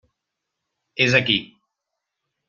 [1.05, 1.35] És aquí.